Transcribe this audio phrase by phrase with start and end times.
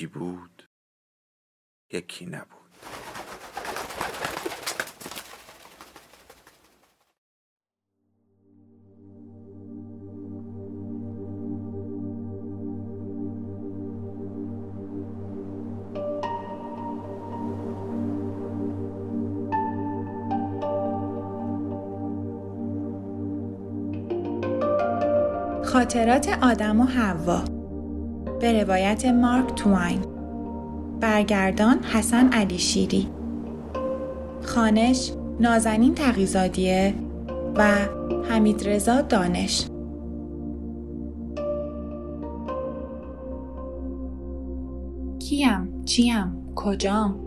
[0.00, 0.62] یکی بود
[1.92, 2.60] یکی نبود.
[25.64, 27.59] خاطرات آدم و حوا.
[28.40, 30.00] به روایت مارک توین.
[31.00, 33.08] برگردان حسن علی شیری.
[34.42, 36.94] خانش نازنین تقیزادیه
[37.56, 37.68] و
[38.30, 39.66] حمید رضا دانش.
[45.18, 47.20] کیم؟ چیم؟ کجام؟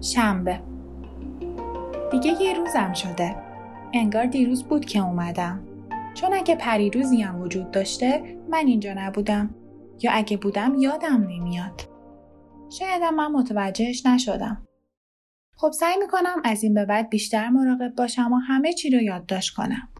[0.00, 0.60] شنبه.
[2.10, 3.36] دیگه یه روزم شده.
[3.94, 5.60] انگار دیروز بود که اومدم.
[6.14, 9.50] چون اگه پریروزی هم وجود داشته من اینجا نبودم.
[10.02, 11.80] یا اگه بودم یادم نمیاد.
[12.78, 14.66] شایدم من متوجهش نشدم.
[15.56, 19.54] خب سعی می‌کنم از این به بعد بیشتر مراقب باشم و همه چی رو یادداشت
[19.54, 19.94] کنم.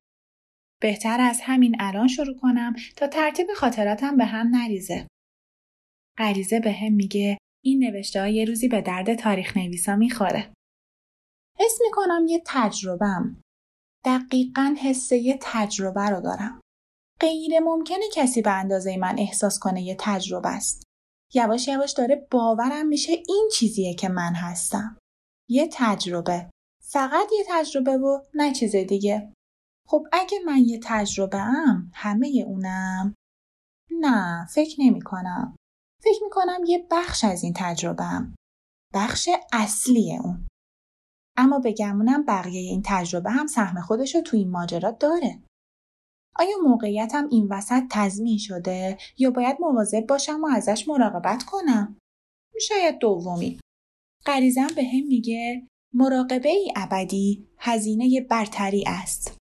[0.81, 5.07] بهتر از همین الان شروع کنم تا ترتیب خاطراتم به هم نریزه.
[6.19, 10.53] غریزه به هم میگه این نوشته های یه روزی به درد تاریخ نویسا می‌خوره.
[11.59, 13.43] حس می‌کنم یه تجربم.
[14.05, 16.61] دقیقا حسه یه تجربه رو دارم.
[17.21, 20.83] غیر ممکنه کسی به اندازه من احساس کنه یه تجربه است.
[21.35, 24.99] یواش یواش داره باورم میشه این چیزیه که من هستم.
[25.49, 26.51] یه تجربه.
[26.83, 29.33] فقط یه تجربه و نه چیز دیگه.
[29.89, 33.15] خب اگه من یه تجربه ام همه اونم
[34.01, 35.57] نه فکر نمی کنم.
[36.03, 38.35] فکر می کنم یه بخش از این تجربه ام.
[38.95, 40.49] بخش اصلی اون.
[41.37, 45.43] اما بگمونم بقیه این تجربه هم سهم خودش رو تو این ماجرا داره.
[46.39, 51.99] آیا موقعیتم این وسط تضمین شده یا باید مواظب باشم و ازش مراقبت کنم؟
[52.61, 53.61] شاید دومی.
[54.27, 59.39] غریزم به هم میگه مراقبه ای ابدی هزینه برتری است.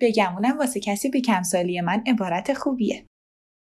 [0.00, 3.06] بگمونم واسه کسی به کمسالی من عبارت خوبیه.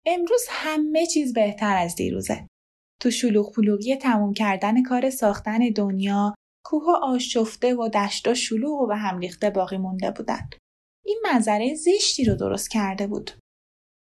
[0.06, 2.46] امروز همه چیز بهتر از دیروزه.
[3.00, 6.34] تو شلوغ پلوغی تموم کردن کار ساختن دنیا،
[6.64, 10.50] کوه آشفته و دشتا شلوغ و به هم ریخته باقی مونده بودن.
[11.12, 13.30] این منظره زشتی رو درست کرده بود.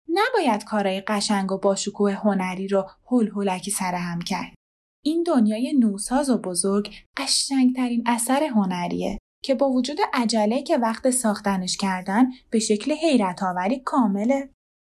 [0.09, 4.55] نباید کارای قشنگ و باشکوه هنری رو هول هولکی سرهم کرد.
[5.03, 11.77] این دنیای نوساز و بزرگ قشنگترین اثر هنریه که با وجود عجله که وقت ساختنش
[11.77, 14.49] کردن به شکل حیرت آوری کامله.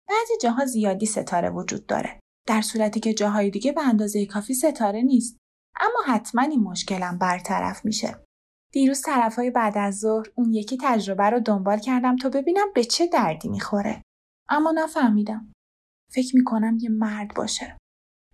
[0.08, 2.20] بعضی جاها زیادی ستاره وجود داره.
[2.46, 5.36] در صورتی که جاهای دیگه به اندازه کافی ستاره نیست.
[5.80, 8.27] اما حتما این مشکلم برطرف میشه.
[8.72, 13.06] دیروز طرفای بعد از ظهر اون یکی تجربه رو دنبال کردم تا ببینم به چه
[13.06, 14.02] دردی می‌خوره.
[14.48, 15.52] اما نفهمیدم.
[16.12, 17.76] فکر می‌کنم یه مرد باشه.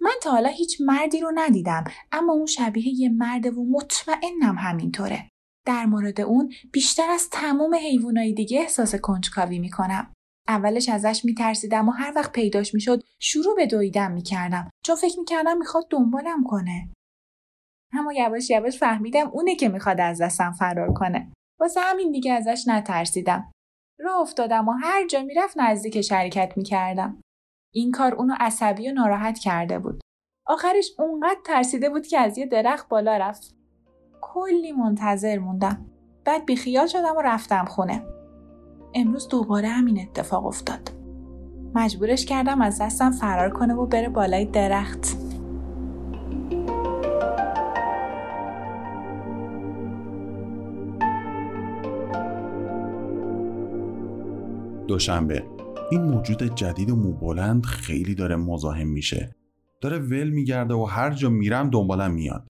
[0.00, 5.28] من تا حالا هیچ مردی رو ندیدم اما اون شبیه یه مرده و مطمئنم همینطوره.
[5.66, 10.12] در مورد اون بیشتر از تمام حیوانای دیگه احساس کنجکاوی می‌کنم.
[10.48, 15.58] اولش ازش میترسیدم و هر وقت پیداش می‌شد شروع به دویدن می‌کردم چون فکر می‌کردم
[15.58, 16.90] می‌خواد دنبالم کنه.
[17.98, 21.32] اما یواش یواش فهمیدم اونه که می‌خواد از دستم فرار کنه.
[21.60, 23.52] واسه همین دیگه ازش نترسیدم.
[24.00, 27.20] راه افتادم و هر جا می‌رفت نزدیک شرکت می‌کردم.
[27.74, 30.00] این کار اونو عصبی و ناراحت کرده بود.
[30.46, 33.54] آخرش اونقدر ترسیده بود که از یه درخت بالا رفت.
[34.20, 35.86] کلی منتظر موندم.
[36.24, 38.02] بعد بیخیال شدم و رفتم خونه.
[38.94, 40.90] امروز دوباره همین اتفاق افتاد.
[41.74, 45.23] مجبورش کردم از دستم فرار کنه و بره بالای درخت.
[54.86, 55.44] دوشنبه.
[55.90, 59.36] این موجود جدید و موبلند خیلی داره مزاحم میشه.
[59.80, 62.46] داره ول میگرده و هر جا میرم دنبالم میاد.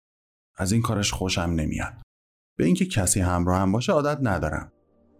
[0.56, 1.92] از این کارش خوشم نمیاد.
[2.56, 4.72] به اینکه کسی همراه هم باشه عادت ندارم.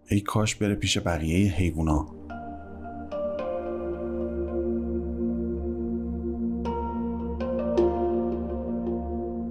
[0.09, 2.15] ای کاش بره پیش بقیه حیوونا.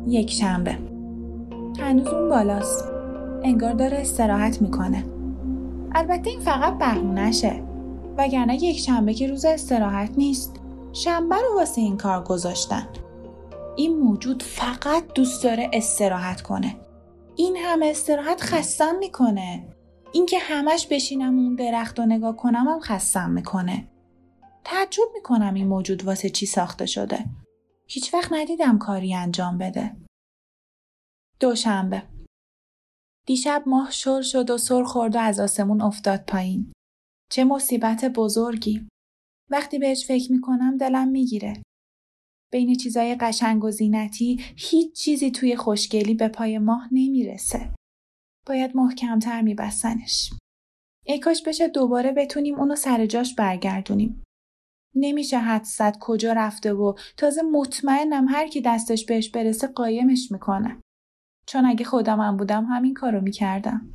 [0.09, 0.79] یک شنبه.
[1.81, 2.85] هنوز اون بالاست.
[3.45, 5.14] انگار داره استراحت می‌کنه.
[5.95, 7.63] البته این فقط بهونهشه
[8.19, 10.61] وگرنه یک شنبه که روز استراحت نیست.
[10.93, 12.89] شنبه رو واسه این کار گذاشتن.
[13.77, 16.77] این موجود فقط دوست داره استراحت کنه.
[17.37, 19.69] این همه استراحت خستم می‌کنه.
[20.13, 23.89] اینکه همش بشینم اون درخت و نگاه کنم هم خستم می‌کنه.
[24.65, 27.25] تعجب می‌کنم این موجود واسه چی ساخته شده.
[27.87, 29.97] هیچ وقت ندیدم کاری انجام بده.
[31.41, 32.03] دوشنبه.
[33.27, 36.73] دیشب ماه شل شد و سر خورد و از آسمون افتاد پایین
[37.31, 38.89] چه مصیبت بزرگی
[39.51, 41.63] وقتی بهش فکر می‌کنم دلم می‌گیره
[42.53, 47.75] بین چیزای قشنگ و زینتی هیچ چیزی توی خوشگلی به پای ماه نمی‌رسه.
[48.47, 50.31] باید محکمتر میبستنش.
[51.07, 54.23] ای کاش بشه دوباره بتونیم اونو سر جاش برگردونیم.
[54.97, 60.81] نمیشه حد زد کجا رفته و تازه مطمئنم هر کی دستش بهش برسه قایمش می‌کنه.
[61.47, 63.95] چون اگه خودم بودم همین کارو می‌کردم.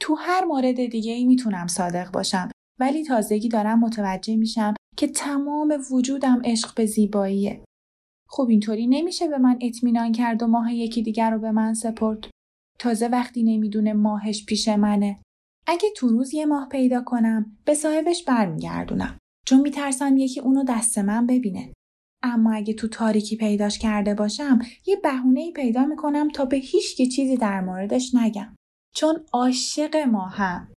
[0.00, 2.50] تو هر مورد دیگه ای می‌تونم صادق باشم
[2.80, 7.64] ولی تازگی دارم متوجه میشم که تمام وجودم عشق به زیباییه.
[8.28, 12.30] خب اینطوری نمیشه به من اطمینان کرد و ماه یکی دیگر رو به من سپرد.
[12.78, 15.20] تازه وقتی نمی‌دونه ماهش پیش منه.
[15.66, 19.18] اگه تو روز یه ماه پیدا کنم به صاحبش برمیگردونم.
[19.46, 21.72] چون میترسم یکی اونو دست من ببینه.
[22.22, 27.36] اما اگه تو تاریکی پیداش کرده باشم یه بهونه پیدا می‌کنم تا به هیچ چیزی
[27.36, 28.56] در موردش نگم.
[28.94, 30.72] چون عاشق ماهم.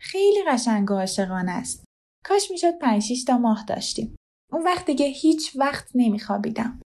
[0.00, 1.84] خیلی قشنگ و عاشقانه است.
[2.24, 4.16] کاش می‌شد پنج تا ماه داشتیم.
[4.52, 6.80] اون وقت دیگه هیچ وقت نمیخوابیدم.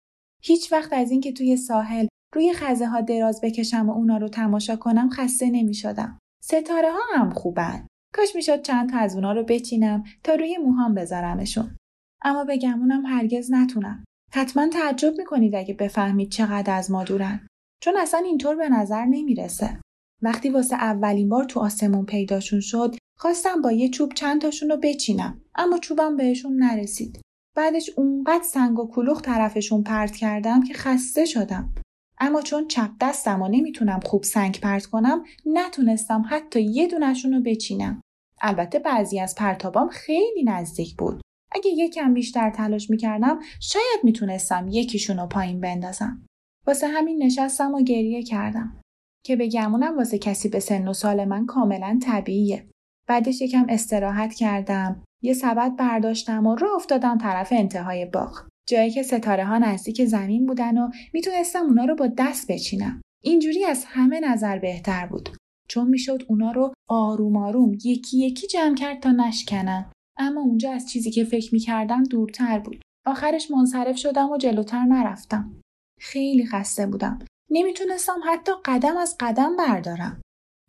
[0.43, 4.75] هیچ وقت از اینکه توی ساحل روی خزه ها دراز بکشم و اونا رو تماشا
[4.75, 6.19] کنم خسته نمی شدم.
[6.43, 7.87] ستاره ها هم خوبن.
[8.13, 11.75] کاش می‌شد چند تا از اونا رو بچینم تا روی موهام بذارمشون.
[12.21, 14.03] اما به گمونم هرگز نتونم.
[14.33, 17.47] حتما تعجب می‌کنید اگه بفهمید چقدر از ما دورن.
[17.83, 19.79] چون اصلا اینطور به نظر نمی‌رسه.
[20.21, 24.77] وقتی واسه اولین بار تو آسمون پیداشون شد خواستم با یه چوب چند تاشون رو
[24.77, 27.21] بچینم اما چوبم بهشون نرسید.
[27.55, 31.73] بعدش اونقدر سنگ و کلوخ طرفشون پرت کردم که خسته شدم.
[32.19, 37.41] اما چون چپ دستم و نمی‌تونم خوب سنگ پرت کنم نتونستم حتی یه دونشون رو
[37.41, 38.01] بچینم.
[38.41, 41.21] البته بعضی از پرتابام خیلی نزدیک بود.
[41.51, 46.25] اگه یکم بیشتر تلاش می‌کردم شاید می‌تونستم یکیشون رو پایین بندازم.
[46.67, 48.81] واسه همین نشستم و گریه کردم.
[49.25, 52.67] که به گمونم واسه کسی به سن و سال من کاملا طبیعیه.
[53.07, 59.03] بعدش یکم استراحت کردم یه سبد برداشتم و راه افتادم طرف انتهای باغ جایی که
[59.03, 64.19] ستاره ها نزدیک زمین بودن و می‌تونستم اونا رو با دست بچینم اینجوری از همه
[64.19, 65.29] نظر بهتر بود
[65.69, 70.89] چون می‌شد اونا رو آروم آروم یکی یکی جمع کرد تا نشکنن اما اونجا از
[70.89, 75.61] چیزی که فکر می‌کردم دورتر بود آخرش منصرف شدم و جلوتر نرفتم
[75.99, 77.19] خیلی خسته بودم
[77.49, 80.21] نمی‌تونستم حتی قدم از قدم بردارم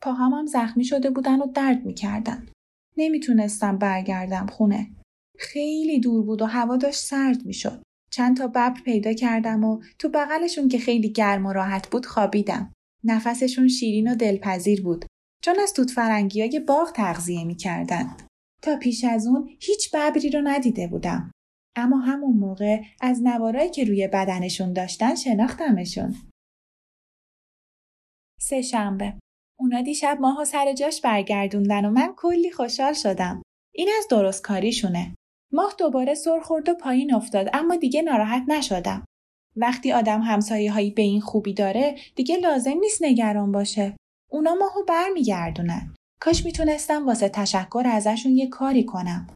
[0.03, 2.47] پاهامم زخمی شده بودن و درد می‌کردن
[2.97, 4.91] نمی‌تونستم برگردم خونه.
[5.39, 7.83] خیلی دور بود و هوا داشت سرد می‌شد.
[8.11, 12.73] چند تا ببر پیدا کردم و تو بغلشون که خیلی گرم و راحت بود خوابیدم.
[13.05, 15.05] نفسشون شیرین و دلپذیر بود
[15.45, 18.17] چون از توت فرنگی های باغ تغذیه می‌کردن.
[18.63, 21.31] تا پیش از اون هیچ ببری رو ندیده بودم.
[21.77, 26.15] اما همون موقع از نوارایی که روی بدنشون داشتن شناختمشون.
[28.41, 29.15] سه شنبه
[29.59, 33.43] اونا دیشب ماهو سر جاش برگردوندن و من کلی خوشحال شدم.
[33.75, 35.15] این از درست کاریشونه.
[35.53, 39.05] ماه دوباره سر خورد و پایین افتاد اما دیگه ناراحت نشدم.
[39.57, 43.97] وقتی آدم همسایه هایی به این خوبی داره دیگه لازم نیست نگران باشه.
[44.31, 45.95] اونا ماهو برمیگردونن.
[46.21, 49.27] کاش می‌تونستم واسه تشکر ازشون یه کاری کنم.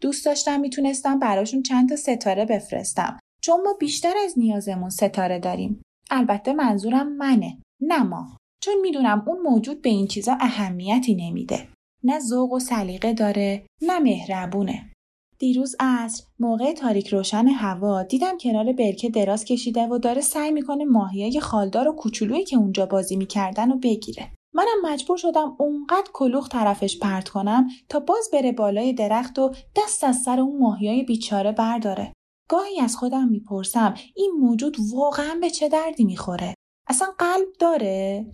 [0.00, 5.82] دوست داشتم می‌تونستم براشون چند تا ستاره بفرستم چون ما بیشتر از نیازمون ستاره داریم.
[6.10, 8.36] البته منظورم منه نه ما.
[8.62, 11.68] چون می‌دونم اون موجود به این چیزا اهمیتی نمیده.
[12.04, 14.92] نه ذوق و سلیقه داره، نه مهربونه.
[15.38, 20.84] دیروز عصر موقع تاریک روشن هوا دیدم کنار برکه دراز کشیده و داره سعی می‌کنه
[20.84, 24.30] ماهیای خالدار و کوچولویی که اونجا بازی می‌کردن و بگیره.
[24.58, 30.04] منم مجبور شدم اونقدر کلوخ طرفش پرت کنم تا باز بره بالای درخت و دست
[30.04, 32.12] از سر اون ماهیای بیچاره برداره.
[32.50, 36.54] گاهی از خودم می‌پرسم این موجود واقعا به چه دردی می‌خوره؟
[36.88, 38.26] اصلا قلب داره؟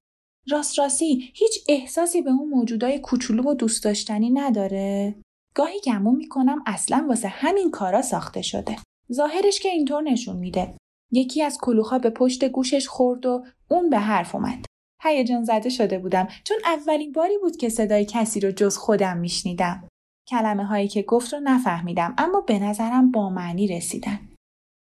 [0.49, 5.15] راست راستی هیچ احساسی به اون موجودای کوچولو و دوست داشتنی نداره؟
[5.55, 8.77] گاهی گمون می‌کنم اصلا واسه همین کارا ساخته شده.
[9.13, 10.75] ظاهرش که اینطور نشون میده.
[11.13, 14.65] یکی از کلوخا به پشت گوشش خورد و اون به حرف اومد.
[15.05, 19.89] هیجان زده شده بودم چون اولین باری بود که صدای کسی رو جز خودم میشنیدم.
[20.29, 24.29] کلمه هایی که گفت رو نفهمیدم اما به نظرم با معنی رسیدن.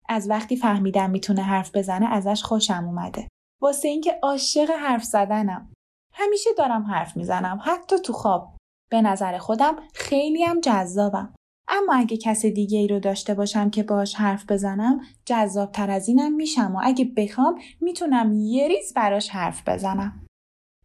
[0.09, 3.29] از وقتی فهمیدم می‌تونه حرف بزنه ازش خوشم اومده.
[3.63, 5.73] واسه اینکه عاشق حرف زدنم
[6.13, 8.57] همیشه دارم حرف می‌زنم حتی تو خواب
[8.91, 11.35] به نظر خودم خیلی هم جذابم
[11.69, 16.09] اما اگه کس دیگه ای رو داشته باشم که باش حرف بزنم جذاب تر از
[16.09, 20.27] اینم میشم و اگه بخوام می‌تونم یه ریز براش حرف بزنم.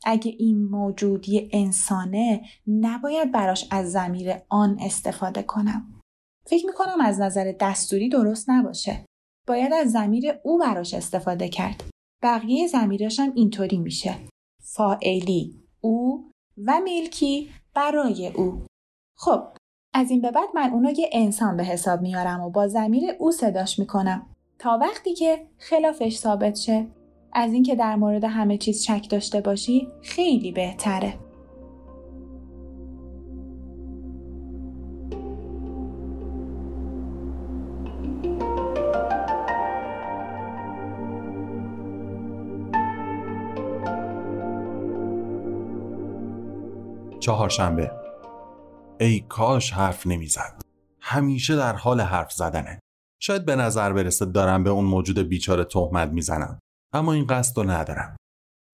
[0.06, 6.00] اگه این موجود یه انسانه نباید براش از زمیر آن استفاده کنم.
[6.48, 9.06] فکر می‌کنم از نظر دستوری درست نباشه.
[9.48, 11.84] باید از زمیر او براش استفاده کرد.
[12.24, 14.16] بقیه زمیراش هم اینطوری میشه.
[14.64, 16.32] فائلی او
[16.66, 18.66] و میلکی برای او.
[19.18, 19.44] خب
[19.94, 23.32] از این به بعد من اونو یه انسان به حساب میارم و با زمیر او
[23.32, 24.26] صداش می‌کنم.
[24.60, 26.88] تا وقتی که خلافش ثابت شه.
[27.34, 31.14] از اینکه در مورد همه چیز شک داشته باشی خیلی بهتره.
[47.20, 48.01] چهارشنبه
[49.02, 50.62] ای کاش حرف نمی‌زد.
[51.00, 52.80] همیشه در حال حرف زدنه.
[53.22, 56.60] شاید به نظر برسه دارم به اون موجود بیچاره تهمت می‌زنم.
[56.94, 58.16] اما این قصد رو ندارم.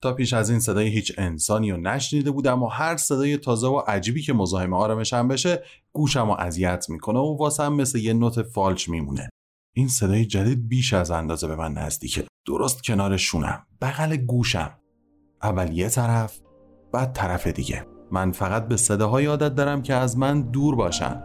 [0.04, 3.78] تا پیش از این صدای هیچ انسانی رو نشنیده بودم و هر صدای تازه و
[3.88, 8.90] عجیبی که مزاحم آرامشم بشه گوشم رو اذیت می‌کنه و واسم مثل یه نوت فالچ
[8.90, 9.30] میمونه.
[9.76, 12.24] این صدای جدید بیش از اندازه به من نزدیکه.
[12.48, 14.80] درست کنار شونم بغل گوشم.
[15.44, 16.40] اول یه طرف
[16.94, 17.97] بعد طرف دیگه.
[18.12, 21.24] من فقط به صداهای عادت دارم که از من دور باشن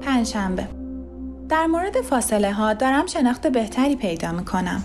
[0.00, 0.68] پنجشنبه
[1.48, 4.84] در مورد فاصله ها دارم شناخت بهتری پیدا می‌کنم.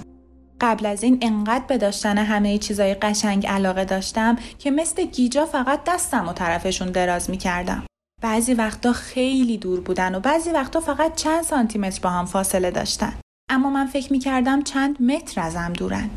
[0.61, 5.79] قبل از این انقدر به داشتن همه چیزای قشنگ علاقه داشتم که مثل گیجا فقط
[5.87, 7.83] دستم و طرفشون دراز می‌کردم.
[8.21, 13.13] بعضی وقتا خیلی دور بودن و بعضی وقتا فقط چند سانتیمتر با هم فاصله داشتن.
[13.49, 16.09] اما من فکر می‌کردم چند متر ازم دورن.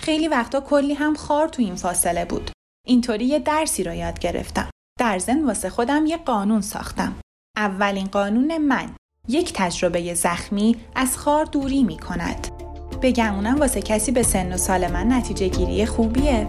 [0.00, 2.50] خیلی وقتا کلی هم خار تو این فاصله بود.
[2.86, 4.70] اینطوری یه درسی را یاد گرفتم.
[4.98, 7.16] در زن واسه خودم یه قانون ساختم.
[7.56, 8.94] اولین قانون من
[9.28, 12.48] یک تجربه زخمی از خار دوری می کند.
[13.02, 16.48] بگمونم واسه کسی به سن و سال من نتیجه گیری خوبیه.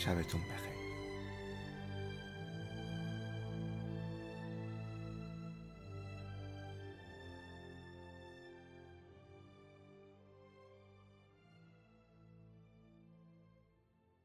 [0.00, 0.79] شبتون بخیر.